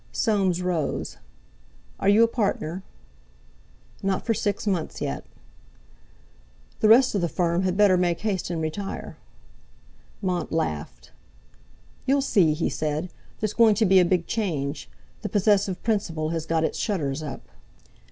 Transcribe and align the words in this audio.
Soames 0.11 0.63
rose. 0.63 1.17
"Are 1.99 2.09
you 2.09 2.23
a 2.23 2.27
partner?" 2.27 2.81
"Not 4.01 4.25
for 4.25 4.33
six 4.33 4.65
months, 4.65 4.99
yet." 4.99 5.23
"The 6.79 6.89
rest 6.89 7.13
of 7.13 7.21
the 7.21 7.29
firm 7.29 7.61
had 7.61 7.77
better 7.77 7.97
make 7.97 8.21
haste 8.21 8.49
and 8.49 8.59
retire." 8.63 9.17
Mont 10.19 10.51
laughed. 10.51 11.11
"You'll 12.07 12.23
see," 12.23 12.53
he 12.55 12.67
said. 12.67 13.11
"There's 13.41 13.53
going 13.53 13.75
to 13.75 13.85
be 13.85 13.99
a 13.99 14.03
big 14.03 14.25
change. 14.25 14.89
The 15.21 15.29
possessive 15.29 15.83
principle 15.83 16.29
has 16.29 16.47
got 16.47 16.63
its 16.63 16.79
shutters 16.79 17.21
up." 17.21 17.47